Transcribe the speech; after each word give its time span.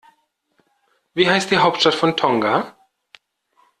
Wie 1.13 1.29
heißt 1.29 1.51
die 1.51 1.59
Hauptstadt 1.59 1.93
von 1.93 2.17
Tonga? 2.17 2.75